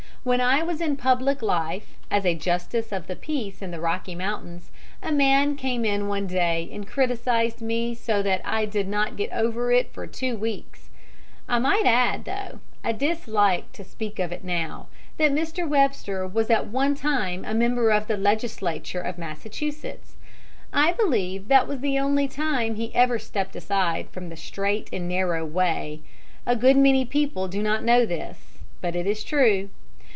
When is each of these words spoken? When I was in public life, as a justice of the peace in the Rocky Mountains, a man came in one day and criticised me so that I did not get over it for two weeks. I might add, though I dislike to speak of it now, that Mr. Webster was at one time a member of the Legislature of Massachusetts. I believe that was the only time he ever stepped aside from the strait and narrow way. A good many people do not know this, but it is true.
When 0.23 0.39
I 0.39 0.61
was 0.61 0.81
in 0.81 0.97
public 0.97 1.41
life, 1.41 1.97
as 2.11 2.27
a 2.27 2.35
justice 2.35 2.91
of 2.91 3.07
the 3.07 3.15
peace 3.15 3.59
in 3.59 3.71
the 3.71 3.79
Rocky 3.81 4.13
Mountains, 4.13 4.69
a 5.01 5.11
man 5.11 5.55
came 5.55 5.83
in 5.83 6.07
one 6.07 6.27
day 6.27 6.69
and 6.71 6.87
criticised 6.87 7.59
me 7.59 7.95
so 7.95 8.21
that 8.21 8.39
I 8.45 8.65
did 8.65 8.87
not 8.87 9.17
get 9.17 9.33
over 9.33 9.71
it 9.71 9.91
for 9.91 10.05
two 10.05 10.37
weeks. 10.37 10.89
I 11.49 11.57
might 11.57 11.87
add, 11.87 12.25
though 12.25 12.59
I 12.83 12.91
dislike 12.91 13.71
to 13.71 13.83
speak 13.83 14.19
of 14.19 14.31
it 14.31 14.43
now, 14.43 14.89
that 15.17 15.31
Mr. 15.31 15.67
Webster 15.67 16.27
was 16.27 16.51
at 16.51 16.67
one 16.67 16.93
time 16.93 17.43
a 17.43 17.55
member 17.55 17.89
of 17.89 18.05
the 18.05 18.15
Legislature 18.15 19.01
of 19.01 19.17
Massachusetts. 19.17 20.17
I 20.71 20.91
believe 20.93 21.47
that 21.47 21.67
was 21.67 21.79
the 21.79 21.97
only 21.97 22.27
time 22.27 22.75
he 22.75 22.93
ever 22.93 23.17
stepped 23.17 23.55
aside 23.55 24.07
from 24.11 24.29
the 24.29 24.37
strait 24.37 24.87
and 24.93 25.09
narrow 25.09 25.43
way. 25.43 26.01
A 26.45 26.55
good 26.55 26.77
many 26.77 27.05
people 27.05 27.47
do 27.47 27.63
not 27.63 27.83
know 27.83 28.05
this, 28.05 28.59
but 28.81 28.95
it 28.95 29.07
is 29.07 29.23
true. 29.23 29.69